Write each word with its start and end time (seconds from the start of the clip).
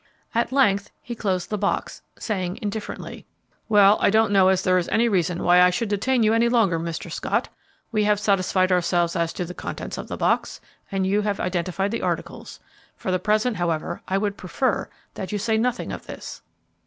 At 0.33 0.51
length 0.51 0.89
he 1.03 1.13
closed 1.13 1.51
the 1.51 1.59
box, 1.59 2.01
saying, 2.17 2.57
indifferently, 2.59 3.27
"Well, 3.69 3.99
I 4.01 4.09
don't 4.09 4.31
know 4.31 4.47
as 4.47 4.63
there 4.63 4.79
is 4.79 4.87
any 4.89 5.07
reason 5.07 5.43
why 5.43 5.61
I 5.61 5.69
should 5.69 5.89
detain 5.89 6.23
you 6.23 6.33
any 6.33 6.49
longer, 6.49 6.79
Mr. 6.79 7.11
Scott. 7.11 7.49
We 7.91 8.05
have 8.05 8.19
satisfied 8.19 8.71
ourselves 8.71 9.15
as 9.15 9.31
to 9.33 9.45
the 9.45 9.53
contents 9.53 9.99
of 9.99 10.07
the 10.07 10.17
box, 10.17 10.59
and 10.91 11.05
you 11.05 11.21
have 11.21 11.39
identified 11.39 11.91
the 11.91 12.01
articles. 12.01 12.59
For 12.97 13.11
the 13.11 13.19
present, 13.19 13.57
however, 13.57 14.01
I 14.07 14.17
would 14.17 14.37
prefer 14.37 14.89
that 15.13 15.31
you 15.31 15.37
say 15.37 15.55
nothing 15.55 15.91
of 15.91 16.07
this." 16.07 16.41